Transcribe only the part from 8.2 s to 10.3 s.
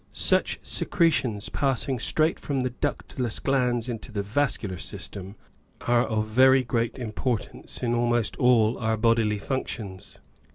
all our bodily functions.